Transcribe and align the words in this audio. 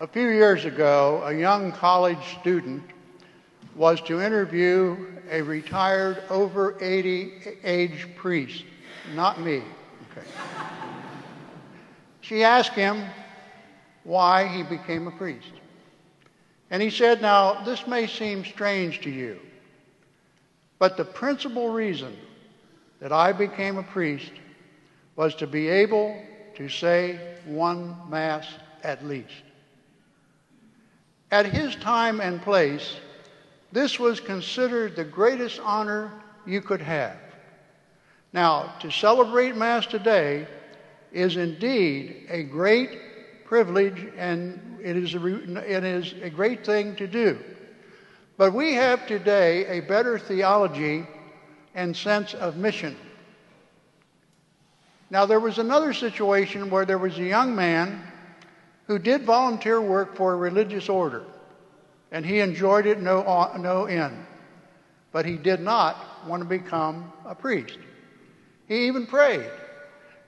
A 0.00 0.08
few 0.08 0.28
years 0.28 0.64
ago, 0.64 1.22
a 1.24 1.32
young 1.32 1.70
college 1.70 2.38
student 2.40 2.82
was 3.76 4.00
to 4.02 4.20
interview 4.20 4.96
a 5.30 5.40
retired 5.40 6.20
over 6.30 6.76
80 6.82 7.32
age 7.62 8.08
priest, 8.16 8.64
not 9.14 9.40
me. 9.40 9.62
Okay. 10.10 10.26
She 12.22 12.42
asked 12.42 12.72
him 12.72 13.04
why 14.02 14.48
he 14.48 14.64
became 14.64 15.06
a 15.06 15.12
priest. 15.12 15.52
And 16.70 16.82
he 16.82 16.90
said, 16.90 17.22
Now, 17.22 17.62
this 17.62 17.86
may 17.86 18.08
seem 18.08 18.44
strange 18.44 19.00
to 19.02 19.10
you, 19.10 19.38
but 20.80 20.96
the 20.96 21.04
principal 21.04 21.68
reason 21.68 22.16
that 22.98 23.12
I 23.12 23.32
became 23.32 23.76
a 23.76 23.84
priest 23.84 24.32
was 25.14 25.36
to 25.36 25.46
be 25.46 25.68
able 25.68 26.20
to 26.56 26.68
say 26.68 27.36
one 27.44 27.96
Mass 28.10 28.48
at 28.82 29.04
least. 29.04 29.44
At 31.34 31.46
his 31.46 31.74
time 31.74 32.20
and 32.20 32.40
place, 32.40 32.94
this 33.72 33.98
was 33.98 34.20
considered 34.20 34.94
the 34.94 35.02
greatest 35.02 35.58
honor 35.58 36.12
you 36.46 36.60
could 36.60 36.80
have. 36.80 37.16
Now, 38.32 38.76
to 38.78 38.88
celebrate 38.88 39.56
Mass 39.56 39.84
today 39.84 40.46
is 41.10 41.36
indeed 41.36 42.28
a 42.28 42.44
great 42.44 43.44
privilege 43.46 44.12
and 44.16 44.78
it 44.80 44.96
is 44.96 45.16
a, 45.16 45.26
it 45.76 45.82
is 45.82 46.14
a 46.22 46.30
great 46.30 46.64
thing 46.64 46.94
to 46.94 47.08
do. 47.08 47.36
But 48.36 48.54
we 48.54 48.74
have 48.74 49.04
today 49.08 49.66
a 49.66 49.80
better 49.80 50.20
theology 50.20 51.04
and 51.74 51.96
sense 51.96 52.34
of 52.34 52.58
mission. 52.58 52.96
Now, 55.10 55.26
there 55.26 55.40
was 55.40 55.58
another 55.58 55.94
situation 55.94 56.70
where 56.70 56.84
there 56.84 56.98
was 56.98 57.18
a 57.18 57.24
young 57.24 57.56
man 57.56 58.04
who 58.86 58.98
did 58.98 59.22
volunteer 59.22 59.80
work 59.80 60.16
for 60.16 60.32
a 60.32 60.36
religious 60.36 60.88
order, 60.88 61.24
and 62.12 62.24
he 62.24 62.40
enjoyed 62.40 62.86
it 62.86 63.00
no, 63.00 63.20
uh, 63.22 63.56
no 63.58 63.86
end. 63.86 64.26
But 65.12 65.26
he 65.26 65.36
did 65.36 65.60
not 65.60 66.26
want 66.26 66.42
to 66.42 66.48
become 66.48 67.12
a 67.24 67.34
priest. 67.34 67.78
He 68.68 68.86
even 68.86 69.06
prayed, 69.06 69.48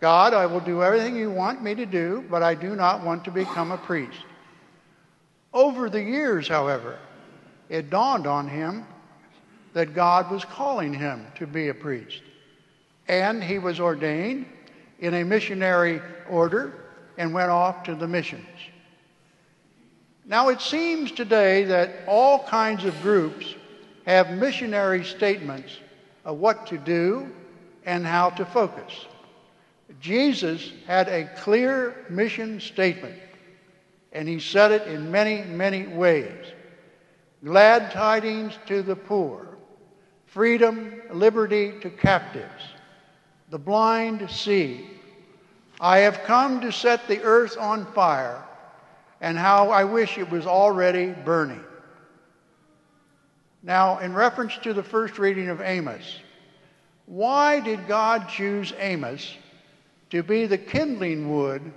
God, 0.00 0.34
I 0.34 0.46
will 0.46 0.60
do 0.60 0.82
everything 0.82 1.16
you 1.16 1.30
want 1.30 1.62
me 1.62 1.74
to 1.74 1.86
do, 1.86 2.24
but 2.30 2.42
I 2.42 2.54
do 2.54 2.76
not 2.76 3.02
want 3.02 3.24
to 3.24 3.30
become 3.30 3.72
a 3.72 3.78
priest. 3.78 4.18
Over 5.52 5.88
the 5.88 6.02
years, 6.02 6.48
however, 6.48 6.98
it 7.68 7.90
dawned 7.90 8.26
on 8.26 8.48
him 8.48 8.86
that 9.72 9.94
God 9.94 10.30
was 10.30 10.44
calling 10.44 10.92
him 10.92 11.26
to 11.36 11.46
be 11.46 11.68
a 11.68 11.74
priest. 11.74 12.22
And 13.08 13.42
he 13.42 13.58
was 13.58 13.80
ordained 13.80 14.46
in 14.98 15.14
a 15.14 15.24
missionary 15.24 16.00
order 16.28 16.83
and 17.16 17.32
went 17.32 17.50
off 17.50 17.84
to 17.84 17.94
the 17.94 18.08
missions. 18.08 18.46
Now, 20.26 20.48
it 20.48 20.60
seems 20.60 21.12
today 21.12 21.64
that 21.64 22.04
all 22.06 22.44
kinds 22.44 22.84
of 22.84 23.00
groups 23.02 23.54
have 24.06 24.30
missionary 24.30 25.04
statements 25.04 25.78
of 26.24 26.38
what 26.38 26.66
to 26.68 26.78
do 26.78 27.30
and 27.84 28.06
how 28.06 28.30
to 28.30 28.46
focus. 28.46 29.06
Jesus 30.00 30.72
had 30.86 31.08
a 31.08 31.28
clear 31.36 32.06
mission 32.08 32.58
statement, 32.58 33.18
and 34.12 34.26
he 34.26 34.40
said 34.40 34.72
it 34.72 34.86
in 34.88 35.10
many, 35.10 35.42
many 35.42 35.86
ways. 35.86 36.46
Glad 37.44 37.90
tidings 37.90 38.58
to 38.66 38.82
the 38.82 38.96
poor, 38.96 39.58
freedom, 40.24 41.02
liberty 41.12 41.78
to 41.80 41.90
captives, 41.90 42.64
the 43.50 43.58
blind 43.58 44.28
see. 44.30 44.88
I 45.80 45.98
have 45.98 46.22
come 46.24 46.60
to 46.60 46.72
set 46.72 47.08
the 47.08 47.22
earth 47.22 47.56
on 47.58 47.86
fire, 47.92 48.42
and 49.20 49.36
how 49.36 49.70
I 49.70 49.84
wish 49.84 50.18
it 50.18 50.30
was 50.30 50.46
already 50.46 51.12
burning. 51.12 51.64
Now, 53.62 53.98
in 53.98 54.14
reference 54.14 54.56
to 54.58 54.74
the 54.74 54.82
first 54.82 55.18
reading 55.18 55.48
of 55.48 55.60
Amos, 55.60 56.20
why 57.06 57.60
did 57.60 57.88
God 57.88 58.28
choose 58.28 58.72
Amos 58.78 59.34
to 60.10 60.22
be 60.22 60.46
the 60.46 60.58
kindling 60.58 61.34
wood 61.34 61.72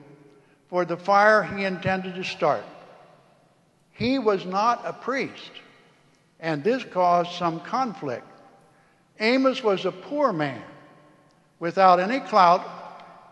for 0.69 0.85
the 0.85 0.97
fire 0.97 1.43
he 1.43 1.63
intended 1.63 2.15
to 2.15 2.23
start? 2.23 2.65
He 3.91 4.19
was 4.19 4.45
not 4.45 4.83
a 4.85 4.93
priest, 4.93 5.51
and 6.39 6.63
this 6.63 6.83
caused 6.83 7.31
some 7.31 7.61
conflict. 7.61 8.27
Amos 9.19 9.63
was 9.63 9.85
a 9.85 9.91
poor 9.91 10.31
man 10.31 10.61
without 11.59 11.99
any 11.99 12.19
clout, 12.19 12.76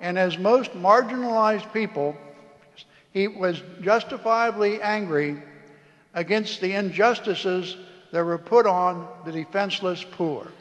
and 0.02 0.18
as 0.18 0.38
most 0.38 0.72
marginalized 0.72 1.72
people, 1.74 2.16
he 3.12 3.28
was 3.28 3.62
justifiably 3.82 4.82
angry 4.82 5.42
against 6.14 6.62
the 6.62 6.74
injustices 6.74 7.78
that 8.12 8.24
were 8.24 8.38
put 8.38 8.66
on 8.66 9.08
the 9.26 9.32
defenseless 9.32 10.06
poor. 10.12 10.52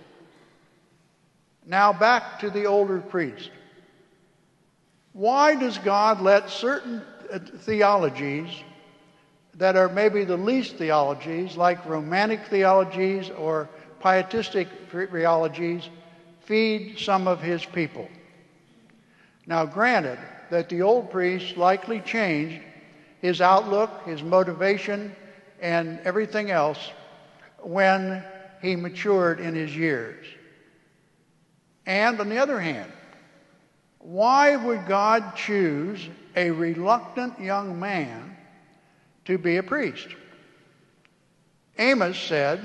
Now 1.66 1.92
back 1.92 2.40
to 2.40 2.50
the 2.50 2.66
older 2.66 3.00
priest. 3.00 3.50
Why 5.12 5.54
does 5.54 5.78
God 5.78 6.20
let 6.20 6.50
certain 6.50 7.02
uh, 7.32 7.38
theologies 7.38 8.50
that 9.54 9.76
are 9.76 9.88
maybe 9.88 10.24
the 10.24 10.36
least 10.36 10.76
theologies, 10.76 11.56
like 11.56 11.86
romantic 11.86 12.46
theologies 12.46 13.30
or 13.30 13.68
pietistic 14.00 14.68
theologies, 14.90 15.88
feed 16.40 16.98
some 16.98 17.28
of 17.28 17.40
his 17.40 17.64
people? 17.64 18.08
Now, 19.46 19.66
granted 19.66 20.18
that 20.50 20.68
the 20.68 20.82
old 20.82 21.10
priest 21.10 21.56
likely 21.56 22.00
changed 22.00 22.62
his 23.20 23.40
outlook, 23.40 24.04
his 24.06 24.22
motivation, 24.22 25.14
and 25.60 25.98
everything 26.00 26.50
else 26.50 26.78
when 27.60 28.22
he 28.62 28.76
matured 28.76 29.40
in 29.40 29.54
his 29.54 29.74
years. 29.76 30.26
And 31.86 32.20
on 32.20 32.28
the 32.28 32.38
other 32.38 32.60
hand, 32.60 32.90
why 33.98 34.56
would 34.56 34.86
God 34.86 35.36
choose 35.36 36.08
a 36.36 36.50
reluctant 36.50 37.40
young 37.40 37.80
man 37.80 38.36
to 39.24 39.38
be 39.38 39.56
a 39.56 39.62
priest? 39.62 40.08
Amos 41.78 42.18
said, 42.18 42.60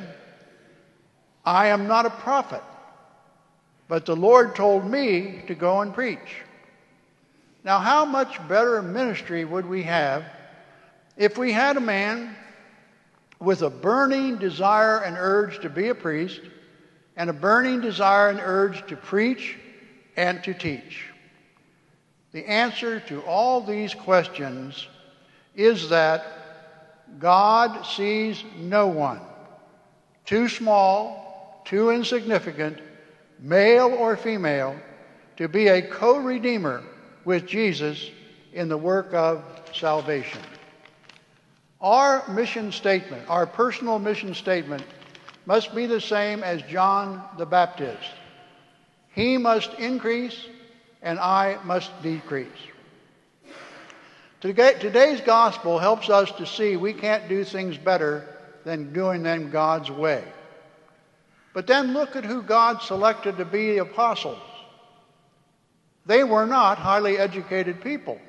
I 1.46 1.68
am 1.68 1.88
not 1.88 2.06
a 2.06 2.10
prophet, 2.10 2.64
but 3.88 4.06
the 4.06 4.16
Lord 4.16 4.56
told 4.56 4.86
me 4.86 5.44
to 5.48 5.56
go 5.56 5.82
and 5.82 5.94
preach. 5.94 6.44
Now, 7.64 7.80
how 7.80 8.06
much 8.06 8.40
better 8.48 8.82
ministry 8.82 9.44
would 9.44 9.66
we 9.66 9.84
have 9.84 10.26
if 11.18 11.38
we 11.38 11.52
had 11.52 11.76
a 11.76 11.82
man 11.82 12.36
with 13.40 13.62
a 13.62 13.70
burning 13.70 14.38
desire 14.38 15.00
and 15.00 15.18
urge 15.18 15.60
to 15.62 15.70
be 15.70 15.90
a 15.90 15.96
priest 15.96 16.42
and 17.18 17.30
a 17.30 17.34
burning 17.34 17.82
desire 17.82 18.30
and 18.30 18.40
urge 18.42 18.88
to 18.88 18.96
preach 18.96 19.58
and 20.16 20.42
to 20.44 20.54
teach? 20.54 21.06
The 22.32 22.48
answer 22.48 23.00
to 23.02 23.22
all 23.22 23.62
these 23.62 23.94
questions 23.94 24.88
is 25.56 25.90
that 25.90 26.26
God 27.18 27.86
sees 27.86 28.44
no 28.58 28.88
one 28.88 29.20
too 30.26 30.48
small, 30.48 31.62
too 31.66 31.90
insignificant, 31.90 32.78
male 33.40 33.88
or 33.88 34.16
female, 34.16 34.76
to 35.38 35.48
be 35.48 35.68
a 35.68 35.82
co 35.82 36.18
redeemer 36.18 36.84
with 37.26 37.46
Jesus 37.46 38.10
in 38.54 38.70
the 38.70 38.78
work 38.78 39.14
of 39.14 39.44
salvation. 39.74 40.42
Our 41.82 42.28
mission 42.30 42.72
statement, 42.72 43.30
our 43.30 43.46
personal 43.46 44.00
mission 44.00 44.34
statement, 44.34 44.84
must 45.46 45.74
be 45.74 45.86
the 45.86 46.02
same 46.02 46.44
as 46.44 46.62
John 46.64 47.24
the 47.38 47.46
Baptist. 47.46 48.10
He 49.14 49.38
must 49.38 49.74
increase, 49.76 50.46
and 51.02 51.20
I 51.20 51.58
must 51.64 51.92
decrease. 52.04 52.48
Today's 54.42 55.22
gospel 55.22 55.80
helps 55.80 56.10
us 56.10 56.32
to 56.34 56.46
see 56.46 56.76
we 56.76 56.94
can't 56.94 57.28
do 57.28 57.44
things 57.44 57.78
better 57.78 58.26
than 58.64 58.94
doing 58.94 59.24
them 59.24 59.50
God's 59.50 59.92
way. 59.92 60.24
But 61.54 61.68
then 61.68 61.94
look 61.94 62.16
at 62.16 62.24
who 62.24 62.42
God 62.42 62.82
selected 62.82 63.38
to 63.38 63.46
be 63.46 63.72
the 63.72 63.78
apostles. 63.80 64.40
They 66.10 66.24
were 66.24 66.48
not 66.48 66.80
highly 66.80 67.20
educated 67.20 67.82
people. 67.82 68.20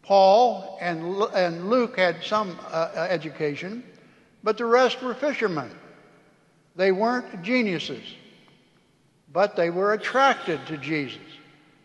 Paul 0.00 0.78
and, 0.80 1.04
and 1.34 1.68
Luke 1.68 1.98
had 1.98 2.24
some 2.24 2.58
uh, 2.72 2.88
uh, 2.96 3.06
education, 3.10 3.84
but 4.42 4.56
the 4.56 4.64
rest 4.64 5.02
were 5.02 5.12
fishermen. 5.12 5.70
They 6.76 6.90
weren't 6.90 7.42
geniuses, 7.42 8.02
but 9.30 9.56
they 9.56 9.68
were 9.68 9.92
attracted 9.92 10.66
to 10.68 10.78
Jesus 10.78 11.20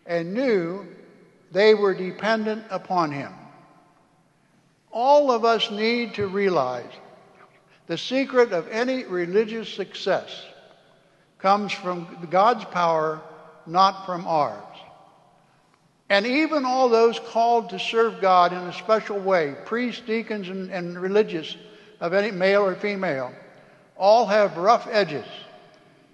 and 0.06 0.32
knew 0.32 0.86
they 1.52 1.74
were 1.74 1.92
dependent 1.92 2.64
upon 2.70 3.12
him. 3.12 3.34
All 4.90 5.30
of 5.30 5.44
us 5.44 5.70
need 5.70 6.14
to 6.14 6.26
realize 6.26 6.90
the 7.86 7.98
secret 7.98 8.54
of 8.54 8.66
any 8.68 9.04
religious 9.04 9.68
success 9.68 10.30
comes 11.38 11.70
from 11.70 12.26
God's 12.30 12.64
power, 12.64 13.20
not 13.66 14.06
from 14.06 14.26
ours. 14.26 14.75
And 16.08 16.24
even 16.26 16.64
all 16.64 16.88
those 16.88 17.18
called 17.18 17.70
to 17.70 17.78
serve 17.78 18.20
God 18.20 18.52
in 18.52 18.58
a 18.58 18.72
special 18.72 19.18
way, 19.18 19.56
priests, 19.64 20.02
deacons, 20.06 20.48
and, 20.48 20.70
and 20.70 21.00
religious 21.00 21.56
of 22.00 22.12
any 22.12 22.30
male 22.30 22.62
or 22.62 22.76
female, 22.76 23.32
all 23.96 24.26
have 24.26 24.56
rough 24.56 24.86
edges 24.90 25.26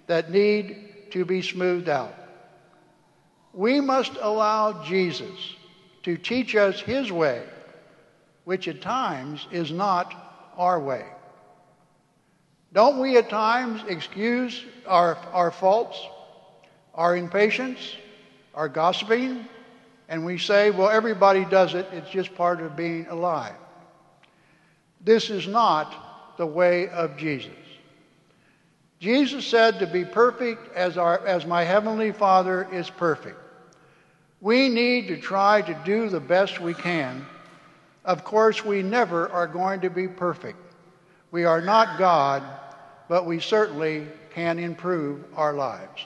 that 0.07 0.31
need 0.31 1.11
to 1.11 1.25
be 1.25 1.41
smoothed 1.41 1.89
out. 1.89 2.13
We 3.53 3.81
must 3.81 4.13
allow 4.19 4.83
Jesus 4.83 5.55
to 6.03 6.17
teach 6.17 6.55
us 6.55 6.79
his 6.79 7.11
way, 7.11 7.43
which 8.45 8.67
at 8.67 8.81
times 8.81 9.47
is 9.51 9.71
not 9.71 10.51
our 10.57 10.79
way. 10.79 11.05
Don't 12.73 12.99
we 12.99 13.17
at 13.17 13.29
times 13.29 13.83
excuse 13.87 14.65
our, 14.87 15.15
our 15.31 15.51
faults, 15.51 15.99
our 16.95 17.15
impatience, 17.15 17.95
our 18.55 18.67
gossiping, 18.67 19.45
and 20.13 20.23
we 20.23 20.37
say, 20.37 20.69
well, 20.69 20.91
everybody 20.91 21.43
does 21.43 21.73
it, 21.73 21.87
it's 21.91 22.11
just 22.11 22.35
part 22.35 22.61
of 22.61 22.75
being 22.75 23.07
alive. 23.07 23.55
This 25.01 25.31
is 25.31 25.47
not 25.47 26.37
the 26.37 26.45
way 26.45 26.87
of 26.89 27.17
Jesus. 27.17 27.49
Jesus 28.99 29.43
said 29.43 29.79
to 29.79 29.87
be 29.87 30.05
perfect 30.05 30.71
as, 30.75 30.99
our, 30.99 31.25
as 31.25 31.47
my 31.47 31.63
heavenly 31.63 32.11
Father 32.11 32.67
is 32.71 32.91
perfect. 32.91 33.39
We 34.39 34.69
need 34.69 35.07
to 35.07 35.17
try 35.17 35.63
to 35.63 35.81
do 35.83 36.09
the 36.09 36.19
best 36.19 36.59
we 36.59 36.75
can. 36.75 37.25
Of 38.05 38.23
course, 38.23 38.63
we 38.63 38.83
never 38.83 39.29
are 39.29 39.47
going 39.47 39.81
to 39.81 39.89
be 39.89 40.07
perfect. 40.07 40.59
We 41.31 41.43
are 41.45 41.59
not 41.59 41.97
God, 41.97 42.43
but 43.09 43.25
we 43.25 43.39
certainly 43.39 44.07
can 44.29 44.59
improve 44.59 45.25
our 45.35 45.53
lives. 45.53 46.05